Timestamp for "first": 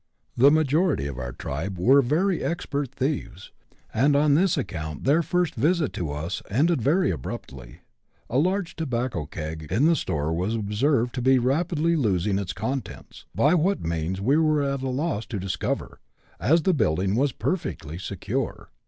5.21-5.53